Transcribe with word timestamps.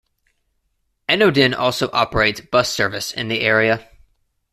Enoden 1.07 1.55
also 1.55 1.87
operates 1.93 2.41
bus 2.41 2.69
service 2.71 3.11
in 3.11 3.27
the 3.27 3.41
area. 3.41 3.87